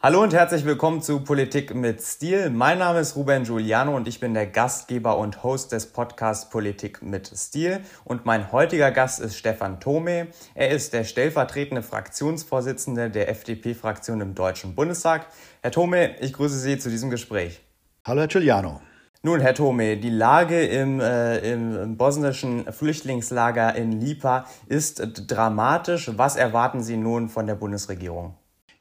Hallo 0.00 0.22
und 0.22 0.32
herzlich 0.32 0.64
willkommen 0.64 1.02
zu 1.02 1.24
Politik 1.24 1.74
mit 1.74 2.00
Stil. 2.00 2.50
Mein 2.50 2.78
Name 2.78 3.00
ist 3.00 3.16
Ruben 3.16 3.42
Giuliano 3.42 3.96
und 3.96 4.06
ich 4.06 4.20
bin 4.20 4.32
der 4.32 4.46
Gastgeber 4.46 5.18
und 5.18 5.42
Host 5.42 5.72
des 5.72 5.86
Podcasts 5.86 6.48
Politik 6.50 7.02
mit 7.02 7.26
Stil. 7.26 7.80
Und 8.04 8.24
mein 8.24 8.52
heutiger 8.52 8.92
Gast 8.92 9.18
ist 9.18 9.36
Stefan 9.36 9.80
Thome. 9.80 10.28
Er 10.54 10.70
ist 10.70 10.92
der 10.92 11.02
stellvertretende 11.02 11.82
Fraktionsvorsitzende 11.82 13.10
der 13.10 13.28
FDP-Fraktion 13.28 14.20
im 14.20 14.36
Deutschen 14.36 14.76
Bundestag. 14.76 15.26
Herr 15.62 15.72
Thome, 15.72 16.16
ich 16.20 16.32
grüße 16.32 16.60
Sie 16.60 16.78
zu 16.78 16.90
diesem 16.90 17.10
Gespräch. 17.10 17.60
Hallo, 18.04 18.20
Herr 18.20 18.28
Giuliano. 18.28 18.80
Nun, 19.22 19.40
Herr 19.40 19.54
Thome, 19.54 19.96
die 19.96 20.10
Lage 20.10 20.64
im, 20.64 21.00
äh, 21.00 21.38
im 21.38 21.96
bosnischen 21.96 22.72
Flüchtlingslager 22.72 23.74
in 23.74 24.00
Lipa 24.00 24.46
ist 24.68 25.02
dramatisch. 25.26 26.12
Was 26.14 26.36
erwarten 26.36 26.84
Sie 26.84 26.96
nun 26.96 27.28
von 27.28 27.48
der 27.48 27.56
Bundesregierung? 27.56 28.36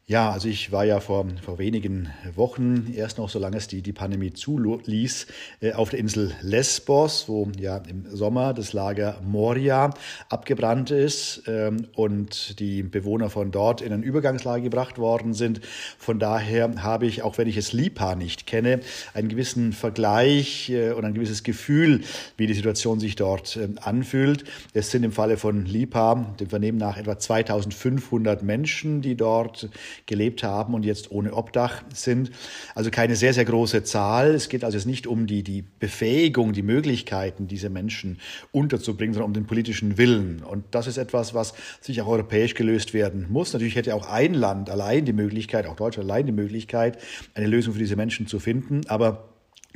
Ja, 0.10 0.32
also 0.32 0.48
ich 0.48 0.72
war 0.72 0.86
ja 0.86 1.02
vor, 1.02 1.26
vor 1.44 1.58
wenigen 1.58 2.08
Wochen, 2.34 2.94
erst 2.96 3.18
noch 3.18 3.28
solange 3.28 3.58
es 3.58 3.68
die, 3.68 3.82
die 3.82 3.92
Pandemie 3.92 4.32
zuließ, 4.32 5.28
äh, 5.60 5.74
auf 5.74 5.90
der 5.90 6.00
Insel 6.00 6.34
Lesbos, 6.42 7.28
wo 7.28 7.52
ja 7.60 7.76
im 7.90 8.06
Sommer 8.10 8.54
das 8.54 8.72
Lager 8.72 9.20
Moria 9.26 9.90
abgebrannt 10.30 10.92
ist 10.92 11.44
ähm, 11.48 11.90
und 11.94 12.58
die 12.62 12.84
Bewohner 12.84 13.30
von 13.30 13.52
dort 13.52 13.82
in 13.82 13.92
ein 13.92 14.02
Übergangslager 14.02 14.62
gebracht 14.62 14.98
worden 14.98 15.34
sind. 15.34 15.60
Von 15.98 16.20
daher 16.20 16.82
habe 16.82 17.06
ich, 17.06 17.24
auch 17.24 17.38
wenn 17.38 17.50
ich 17.50 17.58
es 17.58 17.74
Lipa 17.74 18.16
nicht 18.16 18.48
kenne, 18.48 18.80
einen 19.14 19.28
gewissen 19.28 19.74
Vergleich 19.74 20.70
äh, 20.70 20.92
und 20.92 21.04
ein 21.04 21.16
gewisses 21.16 21.44
Gefühl, 21.44 22.00
wie 22.38 22.48
die 22.48 22.54
Situation 22.54 23.02
sich 23.02 23.18
dort 23.18 23.58
äh, 23.58 23.68
anfühlt. 23.82 24.46
Es 24.74 24.90
sind 24.90 25.04
im 25.04 25.12
Falle 25.12 25.36
von 25.36 25.66
Lipa, 25.66 26.34
dem 26.40 26.48
Vernehmen 26.48 26.78
nach, 26.78 26.96
etwa 26.96 27.20
2500 27.20 28.42
Menschen, 28.42 29.02
die 29.02 29.16
dort 29.16 29.68
gelebt 30.06 30.44
haben 30.44 30.74
und 30.74 30.86
jetzt 30.86 31.12
ohne 31.12 31.34
Obdach 31.34 31.84
sind. 31.94 32.32
Also 32.76 32.92
keine 32.92 33.16
sehr, 33.16 33.34
sehr 33.34 33.46
große 33.46 33.84
Zahl. 33.84 34.36
Es 34.36 34.50
geht 34.50 34.64
also 34.64 34.78
jetzt 34.78 34.86
nicht 34.86 35.08
um 35.08 35.28
die, 35.28 35.44
die 35.44 35.64
Befähigung, 35.80 36.54
die 36.54 36.62
Möglichkeiten, 36.62 37.48
diese 37.48 37.70
Menschen 37.70 38.20
unterzubringen, 38.52 39.14
sondern 39.14 39.30
um 39.30 39.34
den 39.34 39.48
politischen 39.48 39.98
Willen. 39.98 40.44
Und 40.44 40.66
das 40.72 40.88
ist 40.88 40.98
etwas, 40.98 41.34
was 41.34 41.54
sich 41.82 42.02
auch 42.02 42.08
europäisch 42.08 42.54
gelöst 42.54 42.94
werden 42.94 43.28
muss. 43.30 43.54
Natürlich 43.54 43.76
hätte 43.76 43.96
auch 43.96 44.08
ein 44.10 44.34
Land 44.34 44.70
allein 44.70 45.06
die 45.06 45.14
Möglichkeit, 45.14 45.66
auch 45.66 45.76
Deutschland 45.76 46.10
allein 46.10 46.26
die 46.26 46.32
Möglichkeit, 46.32 46.98
eine 47.34 47.48
Lösung 47.48 47.74
für 47.74 47.80
diese 47.80 47.96
Menschen 47.96 48.28
zu 48.28 48.40
finden. 48.40 48.82
Aber 48.88 49.30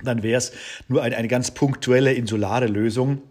dann 0.03 0.23
wäre 0.23 0.37
es 0.37 0.53
nur 0.87 1.03
eine, 1.03 1.17
eine 1.17 1.27
ganz 1.27 1.51
punktuelle, 1.51 2.13
insulare 2.13 2.67
Lösung 2.67 3.21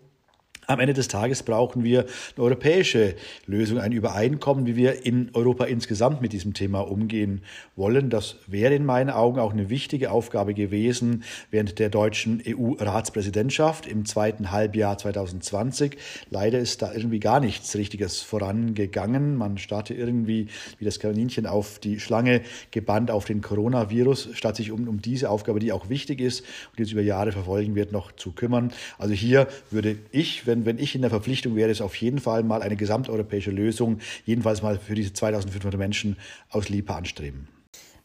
am 0.70 0.78
Ende 0.78 0.94
des 0.94 1.08
Tages 1.08 1.42
brauchen 1.42 1.82
wir 1.82 2.06
eine 2.36 2.44
europäische 2.44 3.16
Lösung, 3.46 3.78
ein 3.78 3.90
Übereinkommen, 3.90 4.66
wie 4.66 4.76
wir 4.76 5.04
in 5.04 5.30
Europa 5.34 5.64
insgesamt 5.64 6.22
mit 6.22 6.32
diesem 6.32 6.54
Thema 6.54 6.80
umgehen 6.80 7.42
wollen. 7.74 8.08
Das 8.08 8.36
wäre 8.46 8.74
in 8.74 8.84
meinen 8.84 9.10
Augen 9.10 9.40
auch 9.40 9.52
eine 9.52 9.68
wichtige 9.68 10.12
Aufgabe 10.12 10.54
gewesen 10.54 11.24
während 11.50 11.80
der 11.80 11.88
deutschen 11.88 12.40
EU-Ratspräsidentschaft 12.46 13.88
im 13.88 14.04
zweiten 14.04 14.52
Halbjahr 14.52 14.96
2020. 14.96 15.96
Leider 16.30 16.60
ist 16.60 16.82
da 16.82 16.92
irgendwie 16.94 17.18
gar 17.18 17.40
nichts 17.40 17.74
Richtiges 17.74 18.20
vorangegangen. 18.20 19.36
Man 19.36 19.58
startet 19.58 19.98
irgendwie 19.98 20.46
wie 20.78 20.84
das 20.84 21.00
Kaninchen 21.00 21.46
auf 21.46 21.80
die 21.80 21.98
Schlange 21.98 22.42
gebannt 22.70 23.10
auf 23.10 23.24
den 23.24 23.40
Coronavirus, 23.40 24.28
statt 24.34 24.54
sich 24.54 24.70
um, 24.70 24.86
um 24.86 25.02
diese 25.02 25.30
Aufgabe, 25.30 25.58
die 25.58 25.72
auch 25.72 25.88
wichtig 25.88 26.20
ist 26.20 26.42
und 26.70 26.78
jetzt 26.78 26.92
über 26.92 27.02
Jahre 27.02 27.32
verfolgen 27.32 27.74
wird, 27.74 27.90
noch 27.90 28.12
zu 28.12 28.30
kümmern. 28.30 28.72
Also 28.98 29.14
hier 29.14 29.48
würde 29.70 29.98
ich, 30.12 30.46
wenn 30.46 30.59
wenn, 30.60 30.66
wenn 30.66 30.82
ich 30.82 30.94
in 30.94 31.00
der 31.02 31.10
Verpflichtung 31.10 31.56
wäre, 31.56 31.70
ist 31.70 31.80
auf 31.80 31.94
jeden 31.96 32.18
Fall 32.18 32.42
mal 32.42 32.62
eine 32.62 32.76
gesamteuropäische 32.76 33.50
Lösung, 33.50 33.98
jedenfalls 34.24 34.62
mal 34.62 34.78
für 34.78 34.94
diese 34.94 35.12
2500 35.12 35.78
Menschen 35.78 36.16
aus 36.50 36.68
Lipa 36.68 36.96
anstreben. 36.96 37.48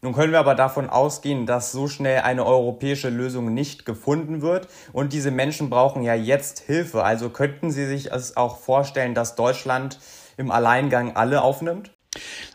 Nun 0.01 0.13
können 0.13 0.31
wir 0.31 0.39
aber 0.39 0.55
davon 0.55 0.89
ausgehen, 0.89 1.45
dass 1.45 1.71
so 1.71 1.87
schnell 1.87 2.19
eine 2.21 2.45
europäische 2.45 3.09
Lösung 3.09 3.53
nicht 3.53 3.85
gefunden 3.85 4.41
wird 4.41 4.67
und 4.93 5.13
diese 5.13 5.31
Menschen 5.31 5.69
brauchen 5.69 6.03
ja 6.03 6.13
jetzt 6.13 6.59
Hilfe. 6.59 7.03
Also 7.03 7.29
könnten 7.29 7.71
Sie 7.71 7.87
sich 7.87 8.11
es 8.11 8.37
auch 8.37 8.59
vorstellen, 8.59 9.15
dass 9.15 9.35
Deutschland 9.35 9.99
im 10.37 10.51
Alleingang 10.51 11.15
alle 11.15 11.41
aufnimmt? 11.41 11.94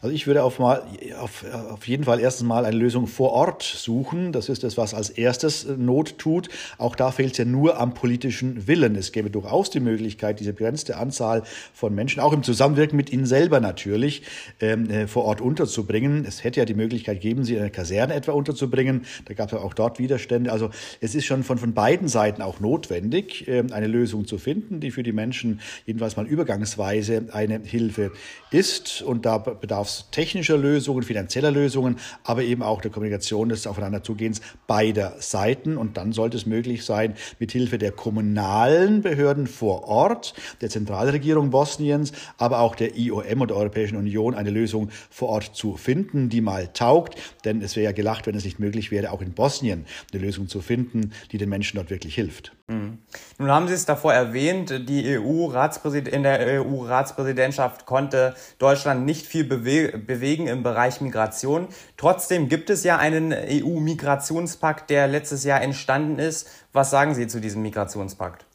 Also 0.02 0.14
ich 0.14 0.26
würde 0.26 0.42
auf, 0.42 0.58
mal, 0.58 0.82
auf, 1.18 1.44
auf 1.70 1.86
jeden 1.86 2.04
Fall 2.04 2.20
erstens 2.20 2.46
mal 2.46 2.64
eine 2.64 2.76
Lösung 2.76 3.06
vor 3.06 3.32
Ort 3.32 3.62
suchen. 3.62 4.32
Das 4.32 4.48
ist 4.48 4.64
das, 4.64 4.76
was 4.76 4.94
als 4.94 5.10
erstes 5.10 5.64
äh, 5.64 5.76
Not 5.76 6.18
tut. 6.18 6.48
Auch 6.78 6.96
da 6.96 7.10
fehlt 7.10 7.32
es 7.32 7.38
ja 7.38 7.44
nur 7.44 7.78
am 7.78 7.94
politischen 7.94 8.66
Willen. 8.66 8.96
Es 8.96 9.12
gäbe 9.12 9.30
durchaus 9.30 9.70
die 9.70 9.80
Möglichkeit, 9.80 10.40
diese 10.40 10.52
begrenzte 10.52 10.96
Anzahl 10.96 11.42
von 11.74 11.94
Menschen, 11.94 12.20
auch 12.20 12.32
im 12.32 12.42
Zusammenwirken 12.42 12.96
mit 12.96 13.12
ihnen 13.12 13.26
selber 13.26 13.60
natürlich, 13.60 14.22
ähm, 14.60 14.88
äh, 14.90 15.06
vor 15.06 15.24
Ort 15.24 15.40
unterzubringen. 15.40 16.24
Es 16.26 16.44
hätte 16.44 16.60
ja 16.60 16.64
die 16.64 16.74
Möglichkeit 16.74 17.20
gegeben, 17.20 17.44
sie 17.44 17.54
in 17.54 17.60
einer 17.60 17.70
Kaserne 17.70 18.14
etwa 18.14 18.32
unterzubringen. 18.32 19.04
Da 19.26 19.34
gab 19.34 19.46
es 19.46 19.52
ja 19.52 19.58
auch 19.58 19.74
dort 19.74 19.98
Widerstände. 19.98 20.52
Also 20.52 20.70
es 21.00 21.14
ist 21.14 21.26
schon 21.26 21.44
von, 21.44 21.58
von 21.58 21.74
beiden 21.74 22.08
Seiten 22.08 22.42
auch 22.42 22.60
notwendig, 22.60 23.46
äh, 23.48 23.62
eine 23.70 23.86
Lösung 23.86 24.26
zu 24.26 24.38
finden, 24.38 24.80
die 24.80 24.90
für 24.90 25.02
die 25.02 25.12
Menschen 25.12 25.60
jedenfalls 25.86 26.16
mal 26.16 26.26
übergangsweise 26.26 27.26
eine 27.32 27.60
Hilfe 27.62 28.12
ist. 28.50 29.02
Und 29.02 29.26
da 29.26 29.38
bedarf 29.54 30.04
technischer 30.10 30.56
Lösungen, 30.56 31.02
finanzieller 31.02 31.50
Lösungen, 31.50 31.96
aber 32.24 32.42
eben 32.42 32.62
auch 32.62 32.80
der 32.80 32.90
Kommunikation 32.90 33.48
des 33.48 33.66
Aufeinanderzugehens 33.66 34.40
beider 34.66 35.14
Seiten. 35.18 35.76
Und 35.76 35.96
dann 35.96 36.12
sollte 36.12 36.36
es 36.36 36.46
möglich 36.46 36.84
sein, 36.84 37.14
mithilfe 37.38 37.78
der 37.78 37.92
kommunalen 37.92 39.02
Behörden 39.02 39.46
vor 39.46 39.84
Ort, 39.84 40.34
der 40.60 40.70
Zentralregierung 40.70 41.50
Bosniens, 41.50 42.12
aber 42.38 42.60
auch 42.60 42.74
der 42.74 42.96
IOM 42.96 43.40
und 43.40 43.50
der 43.50 43.56
Europäischen 43.56 43.96
Union 43.96 44.34
eine 44.34 44.50
Lösung 44.50 44.90
vor 45.10 45.28
Ort 45.28 45.50
zu 45.54 45.76
finden, 45.76 46.28
die 46.28 46.40
mal 46.40 46.68
taugt. 46.68 47.16
Denn 47.44 47.62
es 47.62 47.76
wäre 47.76 47.84
ja 47.84 47.92
gelacht, 47.92 48.26
wenn 48.26 48.34
es 48.34 48.44
nicht 48.44 48.58
möglich 48.58 48.90
wäre, 48.90 49.12
auch 49.12 49.22
in 49.22 49.32
Bosnien 49.32 49.86
eine 50.12 50.22
Lösung 50.22 50.48
zu 50.48 50.60
finden, 50.60 51.12
die 51.32 51.38
den 51.38 51.48
Menschen 51.48 51.76
dort 51.76 51.90
wirklich 51.90 52.14
hilft. 52.14 52.52
Mhm. 52.70 52.98
Nun 53.38 53.50
haben 53.50 53.66
Sie 53.66 53.74
es 53.74 53.84
davor 53.84 54.14
erwähnt, 54.14 54.88
die 54.88 55.18
EU 55.18 55.50
in 55.50 56.22
der 56.22 56.62
EU-Ratspräsidentschaft 56.62 57.84
konnte 57.84 58.34
Deutschland 58.58 59.04
nicht 59.04 59.26
viel 59.26 59.42
bewe 59.42 59.98
bewegen 59.98 60.46
im 60.46 60.62
Bereich 60.62 61.00
Migration. 61.00 61.66
Trotzdem 61.96 62.48
gibt 62.48 62.70
es 62.70 62.84
ja 62.84 62.96
einen 62.96 63.32
EU-Migrationspakt, 63.32 64.88
der 64.88 65.08
letztes 65.08 65.42
Jahr 65.42 65.60
entstanden 65.60 66.20
ist. 66.20 66.48
Was 66.72 66.90
sagen 66.90 67.14
Sie 67.14 67.26
zu 67.26 67.40
diesem 67.40 67.62
Migrationspakt? 67.62 68.46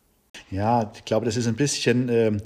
Ja, 0.49 0.91
ich 0.95 1.03
glaube, 1.03 1.25
das 1.25 1.35
ist 1.35 1.47
ein 1.47 1.55
bisschen 1.55 2.07
äh, 2.07 2.37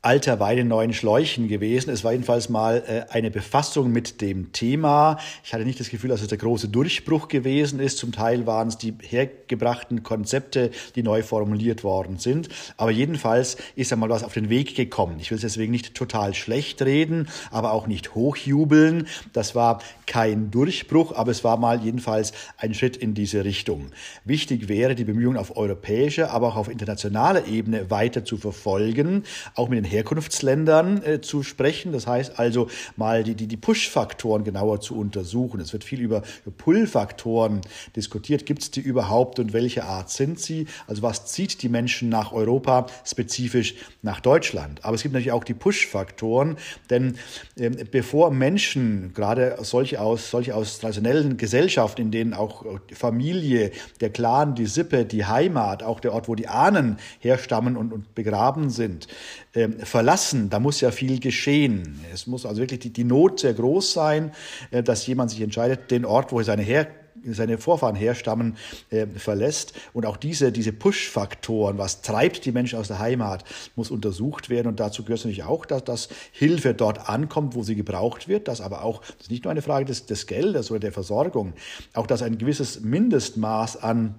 alter 0.00 0.38
Wein 0.38 0.58
in 0.58 0.68
neuen 0.68 0.92
Schläuchen 0.92 1.48
gewesen. 1.48 1.90
Es 1.90 2.04
war 2.04 2.12
jedenfalls 2.12 2.48
mal 2.48 2.84
äh, 2.86 3.12
eine 3.12 3.32
Befassung 3.32 3.90
mit 3.90 4.20
dem 4.20 4.52
Thema. 4.52 5.18
Ich 5.42 5.52
hatte 5.52 5.64
nicht 5.64 5.80
das 5.80 5.90
Gefühl, 5.90 6.10
dass 6.10 6.22
es 6.22 6.28
der 6.28 6.38
große 6.38 6.68
Durchbruch 6.68 7.26
gewesen 7.26 7.80
ist. 7.80 7.98
Zum 7.98 8.12
Teil 8.12 8.46
waren 8.46 8.68
es 8.68 8.78
die 8.78 8.94
hergebrachten 9.00 10.04
Konzepte, 10.04 10.70
die 10.94 11.02
neu 11.02 11.24
formuliert 11.24 11.82
worden 11.82 12.18
sind. 12.18 12.48
Aber 12.76 12.92
jedenfalls 12.92 13.56
ist 13.74 13.92
einmal 13.92 14.08
was 14.08 14.22
auf 14.22 14.34
den 14.34 14.48
Weg 14.48 14.76
gekommen. 14.76 15.18
Ich 15.18 15.32
will 15.32 15.36
es 15.36 15.42
deswegen 15.42 15.72
nicht 15.72 15.94
total 15.94 16.32
schlecht 16.32 16.80
reden, 16.82 17.28
aber 17.50 17.72
auch 17.72 17.88
nicht 17.88 18.14
hochjubeln. 18.14 19.08
Das 19.32 19.56
war 19.56 19.82
kein 20.06 20.52
Durchbruch, 20.52 21.12
aber 21.16 21.32
es 21.32 21.42
war 21.42 21.56
mal 21.56 21.82
jedenfalls 21.82 22.32
ein 22.56 22.72
Schritt 22.72 22.96
in 22.96 23.14
diese 23.14 23.44
Richtung. 23.44 23.90
Wichtig 24.24 24.68
wäre, 24.68 24.94
die 24.94 25.04
Bemühungen 25.04 25.38
auf 25.38 25.56
europäischer, 25.56 26.30
aber 26.30 26.46
auch 26.46 26.56
auf 26.56 26.68
internationaler 26.68 27.48
Ebene 27.48 27.90
weiter 27.90 28.24
zu 28.24 28.36
verfolgen, 28.36 29.24
auch 29.56 29.68
mit 29.68 29.78
den 29.78 29.88
Herkunftsländern 29.98 31.02
äh, 31.02 31.20
zu 31.20 31.42
sprechen. 31.42 31.92
Das 31.92 32.06
heißt 32.06 32.38
also 32.38 32.68
mal 32.96 33.24
die, 33.24 33.34
die, 33.34 33.46
die 33.46 33.56
Push-Faktoren 33.56 34.44
genauer 34.44 34.80
zu 34.80 34.96
untersuchen. 34.96 35.60
Es 35.60 35.72
wird 35.72 35.84
viel 35.84 36.00
über 36.00 36.22
Pull-Faktoren 36.56 37.60
diskutiert. 37.96 38.46
Gibt 38.46 38.62
es 38.62 38.70
die 38.70 38.80
überhaupt 38.80 39.38
und 39.38 39.52
welche 39.52 39.84
Art 39.84 40.10
sind 40.10 40.38
sie? 40.40 40.66
Also 40.86 41.02
was 41.02 41.26
zieht 41.26 41.62
die 41.62 41.68
Menschen 41.68 42.08
nach 42.08 42.32
Europa, 42.32 42.86
spezifisch 43.04 43.74
nach 44.02 44.20
Deutschland? 44.20 44.84
Aber 44.84 44.94
es 44.94 45.02
gibt 45.02 45.14
natürlich 45.14 45.32
auch 45.32 45.44
die 45.44 45.54
Push-Faktoren, 45.54 46.56
denn 46.90 47.18
äh, 47.56 47.70
bevor 47.70 48.30
Menschen, 48.30 49.12
gerade 49.14 49.56
solche 49.62 50.00
aus, 50.00 50.30
solche 50.30 50.54
aus 50.54 50.78
traditionellen 50.78 51.36
Gesellschaften, 51.36 52.02
in 52.02 52.10
denen 52.10 52.34
auch 52.34 52.64
die 52.90 52.94
Familie, 52.94 53.72
der 54.00 54.10
Clan, 54.10 54.54
die 54.54 54.66
Sippe, 54.66 55.04
die 55.04 55.24
Heimat, 55.24 55.82
auch 55.82 56.00
der 56.00 56.12
Ort, 56.12 56.28
wo 56.28 56.34
die 56.34 56.48
Ahnen 56.48 56.98
herstammen 57.18 57.76
und, 57.76 57.92
und 57.92 58.14
begraben 58.14 58.70
sind, 58.70 59.08
äh, 59.54 59.68
verlassen, 59.84 60.50
da 60.50 60.60
muss 60.60 60.80
ja 60.80 60.90
viel 60.90 61.20
geschehen. 61.20 62.00
Es 62.12 62.26
muss 62.26 62.46
also 62.46 62.60
wirklich 62.60 62.80
die, 62.80 62.92
die 62.92 63.04
Not 63.04 63.40
sehr 63.40 63.54
groß 63.54 63.92
sein, 63.92 64.32
äh, 64.70 64.82
dass 64.82 65.06
jemand 65.06 65.30
sich 65.30 65.40
entscheidet, 65.40 65.90
den 65.90 66.04
Ort, 66.04 66.32
wo 66.32 66.38
er 66.38 66.44
seine 66.44 66.62
Her 66.62 66.88
seine 67.26 67.58
Vorfahren 67.58 67.96
herstammen, 67.96 68.56
äh, 68.90 69.06
verlässt. 69.06 69.72
Und 69.92 70.06
auch 70.06 70.16
diese, 70.16 70.52
diese 70.52 70.72
Push-Faktoren, 70.72 71.78
was 71.78 72.02
treibt 72.02 72.44
die 72.44 72.52
Menschen 72.52 72.78
aus 72.78 72.88
der 72.88 72.98
Heimat, 72.98 73.44
muss 73.76 73.90
untersucht 73.90 74.50
werden. 74.50 74.68
Und 74.68 74.80
dazu 74.80 75.02
gehört 75.02 75.20
natürlich 75.20 75.44
auch, 75.44 75.66
dass, 75.66 75.84
dass 75.84 76.08
Hilfe 76.32 76.74
dort 76.74 77.08
ankommt, 77.08 77.54
wo 77.54 77.62
sie 77.62 77.74
gebraucht 77.74 78.28
wird, 78.28 78.48
dass 78.48 78.60
aber 78.60 78.84
auch, 78.84 79.00
das 79.00 79.22
ist 79.22 79.30
nicht 79.30 79.44
nur 79.44 79.50
eine 79.50 79.62
Frage 79.62 79.84
des, 79.84 80.06
des 80.06 80.26
Geldes 80.26 80.70
oder 80.70 80.80
der 80.80 80.92
Versorgung, 80.92 81.54
auch 81.94 82.06
dass 82.06 82.22
ein 82.22 82.38
gewisses 82.38 82.80
Mindestmaß 82.80 83.82
an 83.82 84.14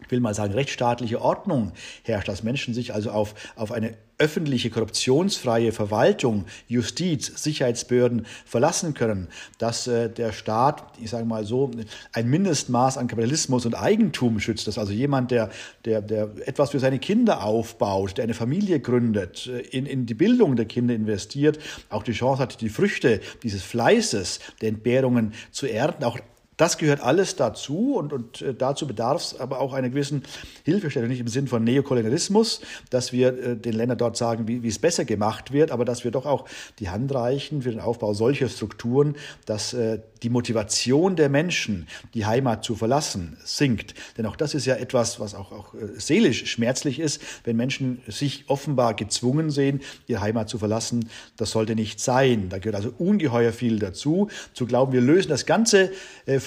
ich 0.00 0.10
will 0.10 0.20
mal 0.20 0.34
sagen, 0.34 0.54
rechtsstaatliche 0.54 1.20
Ordnung 1.20 1.72
herrscht, 2.02 2.28
dass 2.28 2.42
Menschen 2.42 2.74
sich 2.74 2.94
also 2.94 3.10
auf, 3.10 3.34
auf 3.56 3.72
eine 3.72 3.94
öffentliche, 4.18 4.68
korruptionsfreie 4.68 5.70
Verwaltung, 5.70 6.44
Justiz, 6.66 7.42
Sicherheitsbehörden 7.42 8.26
verlassen 8.44 8.94
können, 8.94 9.28
dass 9.58 9.86
äh, 9.86 10.10
der 10.10 10.32
Staat, 10.32 10.82
ich 11.00 11.10
sage 11.10 11.24
mal 11.24 11.44
so, 11.44 11.70
ein 12.12 12.28
Mindestmaß 12.28 12.98
an 12.98 13.06
Kapitalismus 13.06 13.64
und 13.64 13.74
Eigentum 13.74 14.40
schützt, 14.40 14.66
dass 14.66 14.76
also 14.76 14.92
jemand, 14.92 15.30
der, 15.30 15.50
der, 15.84 16.02
der 16.02 16.30
etwas 16.46 16.70
für 16.70 16.80
seine 16.80 16.98
Kinder 16.98 17.44
aufbaut, 17.44 18.16
der 18.18 18.24
eine 18.24 18.34
Familie 18.34 18.80
gründet, 18.80 19.46
äh, 19.46 19.60
in, 19.60 19.86
in 19.86 20.06
die 20.06 20.14
Bildung 20.14 20.56
der 20.56 20.66
Kinder 20.66 20.94
investiert, 20.94 21.58
auch 21.88 22.02
die 22.02 22.12
Chance 22.12 22.42
hat, 22.42 22.60
die 22.60 22.70
Früchte 22.70 23.20
dieses 23.44 23.62
Fleißes, 23.62 24.40
der 24.60 24.70
Entbehrungen 24.70 25.32
zu 25.52 25.66
ernten, 25.66 26.02
auch 26.02 26.18
das 26.58 26.76
gehört 26.76 27.00
alles 27.00 27.36
dazu 27.36 27.94
und, 27.94 28.12
und 28.12 28.42
äh, 28.42 28.52
dazu 28.52 28.86
bedarf 28.86 29.22
es 29.22 29.40
aber 29.40 29.60
auch 29.60 29.72
einer 29.72 29.88
gewissen 29.88 30.24
Hilfestellung, 30.64 31.08
nicht 31.08 31.20
im 31.20 31.28
Sinn 31.28 31.46
von 31.46 31.64
Neokolonialismus, 31.64 32.60
dass 32.90 33.12
wir 33.12 33.28
äh, 33.28 33.56
den 33.56 33.72
Ländern 33.72 33.96
dort 33.96 34.16
sagen, 34.16 34.46
wie, 34.46 34.66
es 34.68 34.78
besser 34.78 35.04
gemacht 35.04 35.52
wird, 35.52 35.70
aber 35.70 35.84
dass 35.84 36.04
wir 36.04 36.10
doch 36.10 36.26
auch 36.26 36.46
die 36.80 36.90
Hand 36.90 37.14
reichen 37.14 37.62
für 37.62 37.70
den 37.70 37.80
Aufbau 37.80 38.12
solcher 38.12 38.48
Strukturen, 38.48 39.16
dass 39.46 39.72
äh, 39.72 40.00
die 40.24 40.30
Motivation 40.30 41.14
der 41.14 41.28
Menschen, 41.28 41.86
die 42.12 42.26
Heimat 42.26 42.64
zu 42.64 42.74
verlassen, 42.74 43.36
sinkt. 43.44 43.94
Denn 44.18 44.26
auch 44.26 44.34
das 44.34 44.52
ist 44.54 44.66
ja 44.66 44.74
etwas, 44.74 45.20
was 45.20 45.36
auch, 45.36 45.52
auch 45.52 45.74
seelisch 45.96 46.50
schmerzlich 46.50 46.98
ist, 46.98 47.22
wenn 47.44 47.56
Menschen 47.56 48.02
sich 48.08 48.46
offenbar 48.48 48.94
gezwungen 48.94 49.50
sehen, 49.50 49.80
ihre 50.08 50.20
Heimat 50.20 50.48
zu 50.48 50.58
verlassen. 50.58 51.08
Das 51.36 51.52
sollte 51.52 51.76
nicht 51.76 52.00
sein. 52.00 52.48
Da 52.48 52.58
gehört 52.58 52.74
also 52.74 52.92
ungeheuer 52.98 53.52
viel 53.52 53.78
dazu. 53.78 54.28
Zu 54.54 54.66
glauben, 54.66 54.92
wir 54.92 55.00
lösen 55.00 55.28
das 55.28 55.46
ganze 55.46 55.92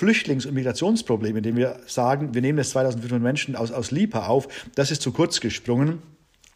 Flüchtlings- 0.01 0.47
und 0.47 0.55
Migrationsproblem, 0.55 1.37
indem 1.37 1.55
wir 1.57 1.79
sagen, 1.85 2.33
wir 2.33 2.41
nehmen 2.41 2.57
jetzt 2.57 2.71
2500 2.71 3.21
Menschen 3.21 3.55
aus, 3.55 3.71
aus 3.71 3.91
Lipa 3.91 4.25
auf, 4.25 4.47
das 4.73 4.89
ist 4.89 5.03
zu 5.03 5.11
kurz 5.11 5.39
gesprungen. 5.39 6.01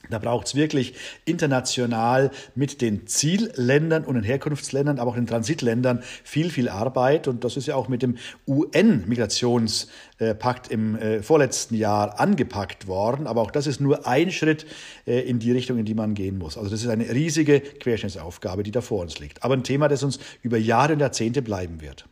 Da 0.09 0.17
braucht 0.19 0.47
es 0.47 0.55
wirklich 0.55 0.95
international 1.25 2.31
mit 2.55 2.81
den 2.81 3.05
Zielländern 3.05 4.03
und 4.03 4.15
den 4.15 4.23
Herkunftsländern, 4.23 4.97
aber 4.99 5.11
auch 5.11 5.15
den 5.15 5.27
Transitländern 5.27 6.01
viel, 6.23 6.49
viel 6.49 6.69
Arbeit. 6.69 7.27
Und 7.27 7.43
das 7.43 7.55
ist 7.55 7.67
ja 7.67 7.75
auch 7.75 7.87
mit 7.87 8.01
dem 8.01 8.17
UN-Migrationspakt 8.47 10.71
im 10.71 10.95
äh, 10.95 11.21
vorletzten 11.21 11.75
Jahr 11.75 12.19
angepackt 12.19 12.87
worden. 12.87 13.27
Aber 13.27 13.41
auch 13.41 13.51
das 13.51 13.67
ist 13.67 13.79
nur 13.79 14.07
ein 14.07 14.31
Schritt 14.31 14.65
äh, 15.05 15.19
in 15.21 15.37
die 15.37 15.51
Richtung, 15.51 15.77
in 15.77 15.85
die 15.85 15.93
man 15.93 16.15
gehen 16.15 16.39
muss. 16.39 16.57
Also 16.57 16.71
das 16.71 16.81
ist 16.81 16.89
eine 16.89 17.07
riesige 17.09 17.59
Querschnittsaufgabe, 17.59 18.63
die 18.63 18.71
da 18.71 18.81
vor 18.81 19.01
uns 19.01 19.19
liegt. 19.19 19.43
Aber 19.43 19.55
ein 19.55 19.63
Thema, 19.63 19.87
das 19.87 20.01
uns 20.03 20.19
über 20.41 20.57
Jahre 20.57 20.93
und 20.93 20.99
Jahrzehnte 20.99 21.41
bleiben 21.41 21.81
wird. 21.81 22.05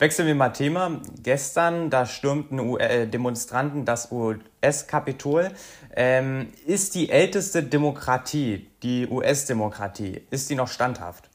Wechseln 0.00 0.28
wir 0.28 0.34
mal 0.34 0.48
Thema. 0.48 0.98
Gestern, 1.22 1.90
da 1.90 2.06
stürmten 2.06 2.58
äh, 2.78 3.06
Demonstranten 3.06 3.84
das 3.84 4.10
US-Kapitol. 4.10 5.50
Ähm, 5.94 6.48
ist 6.64 6.94
die 6.94 7.10
älteste 7.10 7.62
Demokratie, 7.62 8.66
die 8.82 9.06
US-Demokratie, 9.06 10.22
ist 10.30 10.48
die 10.48 10.54
noch 10.54 10.68
standhaft? 10.68 11.28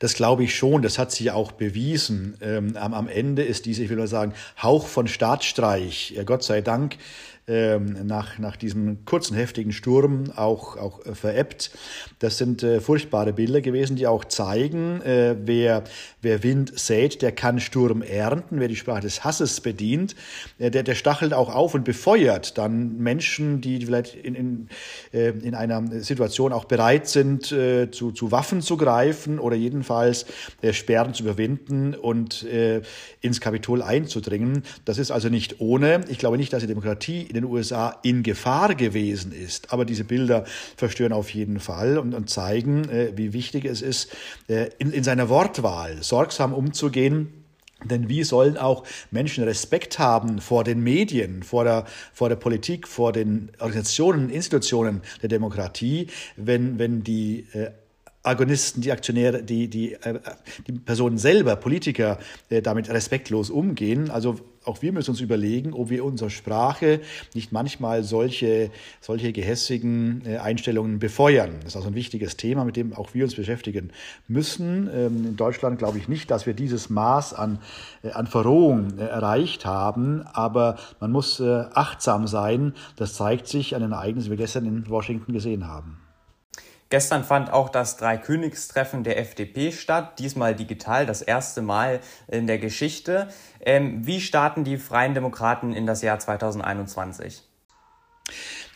Das 0.00 0.12
glaube 0.12 0.44
ich 0.44 0.54
schon, 0.54 0.82
das 0.82 0.98
hat 0.98 1.12
sich 1.12 1.30
auch 1.30 1.52
bewiesen. 1.52 2.36
Ähm, 2.42 2.76
am, 2.76 3.08
Ende 3.08 3.42
ist 3.42 3.64
diese, 3.64 3.84
ich 3.84 3.88
will 3.88 3.96
mal 3.96 4.06
sagen, 4.06 4.34
Hauch 4.62 4.86
von 4.86 5.08
Staatsstreich, 5.08 6.14
Gott 6.26 6.42
sei 6.42 6.60
Dank, 6.60 6.98
ähm, 7.46 8.06
nach, 8.06 8.38
nach 8.38 8.56
diesem 8.56 9.04
kurzen, 9.04 9.36
heftigen 9.36 9.72
Sturm 9.72 10.32
auch, 10.34 10.78
auch 10.78 11.04
äh, 11.04 11.14
verebbt. 11.14 11.72
Das 12.18 12.38
sind 12.38 12.62
äh, 12.62 12.80
furchtbare 12.80 13.34
Bilder 13.34 13.60
gewesen, 13.60 13.96
die 13.96 14.06
auch 14.06 14.24
zeigen, 14.24 15.02
äh, 15.02 15.36
wer, 15.44 15.84
wer 16.22 16.42
Wind 16.42 16.78
sät, 16.78 17.20
der 17.20 17.32
kann 17.32 17.60
Sturm 17.60 18.00
ernten. 18.00 18.60
Wer 18.60 18.68
die 18.68 18.76
Sprache 18.76 19.02
des 19.02 19.24
Hasses 19.24 19.60
bedient, 19.60 20.16
äh, 20.58 20.70
der, 20.70 20.84
der 20.84 20.94
stachelt 20.94 21.34
auch 21.34 21.54
auf 21.54 21.74
und 21.74 21.84
befeuert 21.84 22.56
dann 22.56 22.96
Menschen, 22.96 23.60
die 23.60 23.84
vielleicht 23.84 24.14
in, 24.14 24.34
in, 24.34 24.68
äh, 25.12 25.28
in 25.28 25.54
einer 25.54 26.00
Situation 26.00 26.54
auch 26.54 26.64
bereit 26.64 27.08
sind, 27.08 27.52
äh, 27.52 27.90
zu, 27.90 28.12
zu 28.12 28.32
Waffen 28.32 28.62
zu 28.62 28.78
greifen 28.78 29.38
oder 29.38 29.56
jedenfalls 29.56 30.24
Sperren 30.72 31.12
zu 31.12 31.24
überwinden 31.24 31.94
und 31.94 32.46
ins 33.20 33.40
Kapitol 33.40 33.82
einzudringen. 33.82 34.62
Das 34.84 34.98
ist 34.98 35.10
also 35.10 35.28
nicht 35.28 35.60
ohne. 35.60 36.00
Ich 36.08 36.18
glaube 36.18 36.36
nicht, 36.36 36.52
dass 36.52 36.62
die 36.62 36.66
Demokratie 36.66 37.28
in 37.34 37.42
den 37.42 37.50
USA 37.50 37.98
in 38.02 38.22
Gefahr 38.22 38.74
gewesen 38.74 39.32
ist. 39.32 39.72
Aber 39.72 39.84
diese 39.84 40.04
Bilder 40.04 40.44
verstören 40.76 41.12
auf 41.12 41.30
jeden 41.30 41.58
Fall 41.58 41.98
und, 41.98 42.14
und 42.14 42.30
zeigen, 42.30 42.88
äh, 42.88 43.12
wie 43.16 43.32
wichtig 43.32 43.64
es 43.64 43.82
ist, 43.82 44.14
äh, 44.48 44.70
in, 44.78 44.92
in 44.92 45.02
seiner 45.02 45.28
Wortwahl 45.28 46.02
sorgsam 46.02 46.52
umzugehen. 46.54 47.32
Denn 47.82 48.08
wie 48.08 48.22
sollen 48.22 48.56
auch 48.56 48.84
Menschen 49.10 49.44
Respekt 49.44 49.98
haben 49.98 50.40
vor 50.40 50.64
den 50.64 50.82
Medien, 50.82 51.42
vor 51.42 51.64
der, 51.64 51.84
vor 52.14 52.28
der 52.28 52.36
Politik, 52.36 52.88
vor 52.88 53.12
den 53.12 53.50
Organisationen, 53.58 54.30
Institutionen 54.30 55.02
der 55.20 55.28
Demokratie, 55.28 56.06
wenn, 56.36 56.78
wenn 56.78 57.02
die 57.02 57.46
äh, 57.52 57.72
Agonisten, 58.22 58.80
die 58.80 58.90
Aktionäre, 58.90 59.42
die, 59.42 59.68
die, 59.68 59.94
äh, 59.94 60.18
die 60.66 60.72
Personen 60.72 61.18
selber, 61.18 61.56
Politiker, 61.56 62.18
äh, 62.48 62.62
damit 62.62 62.88
respektlos 62.88 63.50
umgehen. 63.50 64.10
Also 64.10 64.36
auch 64.64 64.82
wir 64.82 64.92
müssen 64.92 65.10
uns 65.10 65.20
überlegen, 65.20 65.72
ob 65.72 65.90
wir 65.90 66.04
unsere 66.04 66.30
Sprache 66.30 67.00
nicht 67.34 67.52
manchmal 67.52 68.02
solche, 68.02 68.70
solche 69.00 69.32
gehässigen 69.32 70.22
äh, 70.26 70.38
Einstellungen 70.38 70.98
befeuern. 70.98 71.52
Das 71.60 71.70
ist 71.70 71.76
also 71.76 71.88
ein 71.88 71.94
wichtiges 71.94 72.36
Thema, 72.36 72.64
mit 72.64 72.76
dem 72.76 72.92
auch 72.92 73.14
wir 73.14 73.24
uns 73.24 73.34
beschäftigen 73.34 73.90
müssen. 74.28 74.88
Ähm, 74.94 75.24
in 75.26 75.36
Deutschland 75.36 75.78
glaube 75.78 75.98
ich 75.98 76.08
nicht, 76.08 76.30
dass 76.30 76.46
wir 76.46 76.54
dieses 76.54 76.90
Maß 76.90 77.34
an, 77.34 77.58
an 78.02 78.26
Verrohung 78.26 78.98
erreicht 78.98 79.64
haben, 79.64 80.22
aber 80.32 80.76
man 81.00 81.12
muss 81.12 81.40
achtsam 81.40 82.26
sein. 82.26 82.74
Das 82.96 83.14
zeigt 83.14 83.46
sich 83.46 83.74
an 83.74 83.82
den 83.82 83.92
Ereignissen, 83.92 84.26
die 84.26 84.30
wir 84.30 84.36
gestern 84.36 84.66
in 84.66 84.88
Washington 84.88 85.32
gesehen 85.32 85.66
haben. 85.66 86.03
Gestern 86.90 87.24
fand 87.24 87.52
auch 87.52 87.70
das 87.70 87.96
Dreikönigstreffen 87.96 89.04
der 89.04 89.18
FDP 89.18 89.72
statt, 89.72 90.18
diesmal 90.18 90.54
digital, 90.54 91.06
das 91.06 91.22
erste 91.22 91.62
Mal 91.62 92.00
in 92.28 92.46
der 92.46 92.58
Geschichte. 92.58 93.28
Ähm, 93.60 94.06
wie 94.06 94.20
starten 94.20 94.64
die 94.64 94.76
Freien 94.76 95.14
Demokraten 95.14 95.72
in 95.72 95.86
das 95.86 96.02
Jahr 96.02 96.18
2021? 96.18 97.42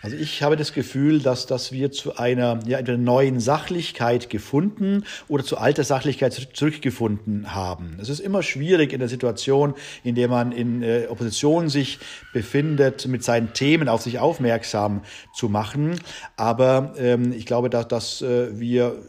Also 0.01 0.17
ich 0.17 0.43
habe 0.43 0.57
das 0.57 0.73
Gefühl, 0.73 1.21
dass, 1.21 1.47
dass 1.47 1.73
wir 1.73 1.91
zu 1.91 2.17
einer 2.17 2.61
ja, 2.67 2.79
entweder 2.79 2.99
neuen 2.99 3.41
Sachlichkeit 3.41 4.31
gefunden 4.31 5.05
oder 5.27 5.43
zu 5.43 5.59
alter 5.59 5.83
Sachlichkeit 5.83 6.49
zurückgefunden 6.53 7.55
haben. 7.55 7.99
Es 8.01 8.09
ist 8.09 8.21
immer 8.21 8.43
schwierig 8.43 8.93
in 8.93 9.01
der 9.01 9.09
Situation, 9.09 9.75
in 10.05 10.15
der 10.15 10.29
man 10.29 10.53
in 10.53 10.83
äh, 10.83 11.07
Opposition 11.09 11.69
sich 11.69 11.99
befindet, 12.33 13.07
mit 13.09 13.25
seinen 13.25 13.53
Themen 13.55 13.89
auf 13.89 14.03
sich 14.03 14.21
aufmerksam 14.21 15.03
zu 15.35 15.49
machen. 15.49 15.99
Aber 16.37 16.95
ähm, 16.99 17.33
ich 17.33 17.47
glaube, 17.47 17.69
dass, 17.69 17.89
dass 17.89 18.23
äh, 18.23 18.59
wir 18.59 19.03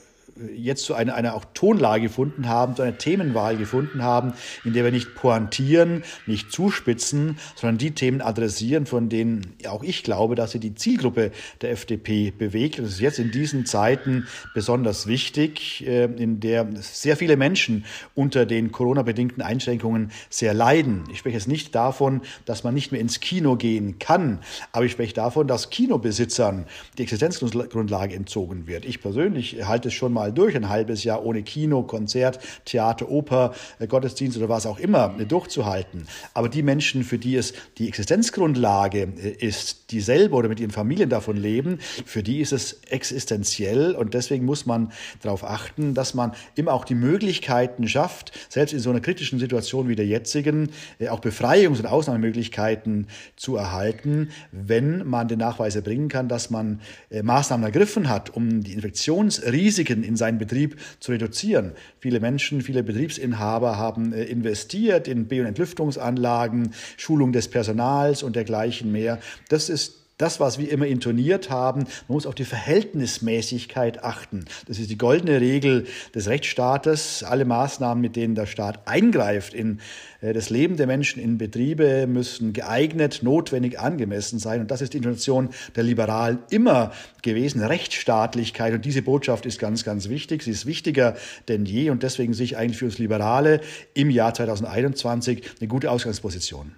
jetzt 0.55 0.85
so 0.85 0.93
eine, 0.93 1.13
eine 1.13 1.33
auch 1.33 1.45
Tonlage 1.53 2.03
gefunden 2.03 2.47
haben, 2.47 2.75
so 2.75 2.83
eine 2.83 2.97
Themenwahl 2.97 3.57
gefunden 3.57 4.03
haben, 4.03 4.33
in 4.63 4.73
der 4.73 4.83
wir 4.83 4.91
nicht 4.91 5.15
pointieren, 5.15 6.03
nicht 6.25 6.51
zuspitzen, 6.51 7.37
sondern 7.55 7.77
die 7.77 7.91
Themen 7.91 8.21
adressieren, 8.21 8.85
von 8.85 9.09
denen 9.09 9.55
auch 9.67 9.83
ich 9.83 10.03
glaube, 10.03 10.35
dass 10.35 10.51
sie 10.51 10.59
die 10.59 10.75
Zielgruppe 10.75 11.31
der 11.61 11.71
FDP 11.71 12.31
bewegt. 12.31 12.79
Das 12.79 12.89
ist 12.89 13.01
jetzt 13.01 13.19
in 13.19 13.31
diesen 13.31 13.65
Zeiten 13.65 14.27
besonders 14.53 15.07
wichtig, 15.07 15.85
äh, 15.85 16.05
in 16.05 16.39
der 16.39 16.67
sehr 16.79 17.17
viele 17.17 17.37
Menschen 17.37 17.85
unter 18.15 18.45
den 18.45 18.71
Corona-bedingten 18.71 19.41
Einschränkungen 19.41 20.11
sehr 20.29 20.53
leiden. 20.53 21.03
Ich 21.11 21.19
spreche 21.19 21.37
jetzt 21.37 21.47
nicht 21.47 21.75
davon, 21.75 22.21
dass 22.45 22.63
man 22.63 22.73
nicht 22.73 22.91
mehr 22.91 23.01
ins 23.01 23.19
Kino 23.19 23.55
gehen 23.55 23.99
kann, 23.99 24.39
aber 24.71 24.85
ich 24.85 24.91
spreche 24.91 25.13
davon, 25.13 25.47
dass 25.47 25.69
Kinobesitzern 25.69 26.65
die 26.97 27.03
Existenzgrundlage 27.03 28.15
entzogen 28.15 28.67
wird. 28.67 28.85
Ich 28.85 29.01
persönlich 29.01 29.65
halte 29.67 29.89
es 29.89 29.93
schon 29.93 30.13
mal 30.13 30.28
mal 30.29 30.33
durch, 30.33 30.55
ein 30.55 30.69
halbes 30.69 31.03
Jahr 31.03 31.25
ohne 31.25 31.43
Kino, 31.43 31.83
Konzert, 31.83 32.39
Theater, 32.65 33.09
Oper, 33.09 33.53
äh, 33.79 33.87
Gottesdienst 33.87 34.37
oder 34.37 34.49
was 34.49 34.65
auch 34.65 34.79
immer 34.79 35.15
äh, 35.19 35.25
durchzuhalten. 35.25 36.07
Aber 36.33 36.49
die 36.49 36.63
Menschen, 36.63 37.03
für 37.03 37.17
die 37.17 37.35
es 37.35 37.53
die 37.77 37.87
Existenzgrundlage 37.87 39.07
äh, 39.21 39.29
ist, 39.45 39.91
die 39.91 40.01
selber 40.01 40.37
oder 40.37 40.49
mit 40.49 40.59
ihren 40.59 40.71
Familien 40.71 41.09
davon 41.09 41.37
leben, 41.37 41.79
für 42.05 42.23
die 42.23 42.39
ist 42.39 42.53
es 42.53 42.81
existenziell 42.89 43.95
und 43.95 44.13
deswegen 44.13 44.45
muss 44.45 44.65
man 44.65 44.91
darauf 45.21 45.43
achten, 45.43 45.93
dass 45.93 46.13
man 46.13 46.33
immer 46.55 46.73
auch 46.73 46.85
die 46.85 46.95
Möglichkeiten 46.95 47.87
schafft, 47.87 48.31
selbst 48.49 48.73
in 48.73 48.79
so 48.79 48.89
einer 48.89 48.99
kritischen 48.99 49.39
Situation 49.39 49.87
wie 49.87 49.95
der 49.95 50.05
jetzigen, 50.05 50.69
auch 51.09 51.21
Befreiungs- 51.21 51.79
und 51.79 51.87
Ausnahmemöglichkeiten 51.87 53.07
zu 53.35 53.55
erhalten, 53.55 54.29
wenn 54.51 55.07
man 55.07 55.27
den 55.27 55.39
Nachweis 55.39 55.75
erbringen 55.75 56.09
kann, 56.09 56.27
dass 56.27 56.49
man 56.49 56.81
Maßnahmen 57.09 57.65
ergriffen 57.65 58.09
hat, 58.09 58.35
um 58.35 58.63
die 58.63 58.73
Infektionsrisiken 58.73 60.03
in 60.03 60.15
seinen 60.19 60.37
Betrieb 60.37 60.77
zu 60.99 61.11
reduzieren. 61.11 61.71
Viele 61.99 62.19
Menschen, 62.19 62.61
viele 62.61 62.83
Betriebsinhaber 62.83 63.77
haben 63.77 64.13
äh, 64.13 64.25
investiert 64.25 65.07
in 65.07 65.27
B- 65.27 65.39
und 65.39 65.47
Entlüftungsanlagen, 65.47 66.73
Schulung 66.97 67.31
des 67.31 67.47
Personals 67.47 68.21
und 68.21 68.35
dergleichen 68.35 68.91
mehr. 68.91 69.17
Das 69.49 69.69
ist 69.69 69.95
das, 70.19 70.39
was 70.39 70.59
wir 70.59 70.69
immer 70.69 70.85
intoniert 70.85 71.49
haben, 71.49 71.85
man 72.07 72.15
muss 72.15 72.27
auf 72.27 72.35
die 72.35 72.43
Verhältnismäßigkeit 72.43 74.03
achten. 74.03 74.45
Das 74.67 74.77
ist 74.77 74.89
die 74.89 74.97
goldene 74.97 75.39
Regel 75.39 75.87
des 76.13 76.27
Rechtsstaates. 76.27 77.23
Alle 77.23 77.45
Maßnahmen, 77.45 78.01
mit 78.01 78.17
denen 78.17 78.35
der 78.35 78.45
Staat 78.45 78.85
eingreift 78.85 79.53
in 79.53 79.79
äh, 80.21 80.33
das 80.33 80.49
Leben 80.49 80.75
der 80.75 80.87
Menschen 80.87 81.23
in 81.23 81.37
Betriebe, 81.37 82.05
müssen 82.05 82.51
geeignet, 82.51 83.21
notwendig, 83.23 83.79
angemessen 83.79 84.39
sein. 84.39 84.59
Und 84.59 84.71
das 84.71 84.81
ist 84.81 84.93
die 84.93 84.97
Intention 84.97 85.49
der 85.77 85.83
Liberalen 85.83 86.39
immer 86.49 86.91
gewesen. 87.21 87.63
Rechtsstaatlichkeit. 87.63 88.73
Und 88.73 88.83
diese 88.83 89.01
Botschaft 89.01 89.45
ist 89.45 89.57
ganz, 89.57 89.85
ganz 89.85 90.09
wichtig. 90.09 90.43
Sie 90.43 90.51
ist 90.51 90.65
wichtiger 90.65 91.15
denn 91.47 91.65
je. 91.65 91.91
Und 91.91 92.03
deswegen 92.03 92.33
sehe 92.33 92.43
ich 92.43 92.57
eigentlich 92.57 92.77
für 92.77 92.85
uns 92.85 92.97
Liberale 92.97 93.61
im 93.93 94.09
Jahr 94.09 94.33
2021 94.33 95.43
eine 95.61 95.67
gute 95.69 95.89
Ausgangsposition. 95.89 96.75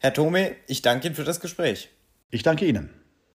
Herr 0.00 0.12
Thome, 0.12 0.56
ich 0.66 0.82
danke 0.82 1.06
Ihnen 1.06 1.14
für 1.14 1.24
das 1.24 1.38
Gespräch. 1.38 1.90
Ich 2.30 2.42
danke 2.42 2.66
Ihnen. 2.66 3.03